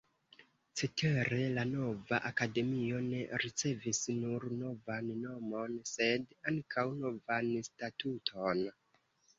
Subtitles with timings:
[0.77, 8.69] Cetere la nova Akademio ne ricevis nur novan nomon, sed ankaŭ novan statuton.